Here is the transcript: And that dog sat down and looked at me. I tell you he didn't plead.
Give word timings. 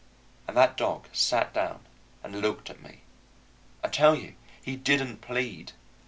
And 0.47 0.57
that 0.57 0.77
dog 0.77 1.09
sat 1.13 1.53
down 1.53 1.85
and 2.23 2.41
looked 2.41 2.71
at 2.71 2.81
me. 2.81 3.01
I 3.83 3.87
tell 3.87 4.15
you 4.15 4.33
he 4.59 4.75
didn't 4.75 5.21
plead. 5.21 5.73